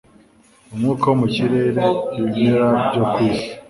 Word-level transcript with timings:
Umwuka 0.71 1.03
wo 1.09 1.15
mu 1.21 1.27
kirere 1.33 1.85
ibimera 2.19 2.67
byo 2.89 3.03
ku 3.11 3.17
isi 3.29 3.47